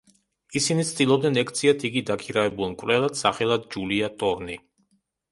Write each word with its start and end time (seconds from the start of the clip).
ისინი 0.59 0.83
ცდილობდნენ 0.91 1.35
ექციათ 1.41 1.83
იგი 1.89 2.01
დაქირავებულ 2.07 2.71
მკვლელად 2.71 3.19
სახელად 3.19 3.67
ჯულია 3.75 4.09
ტორნი. 4.23 4.57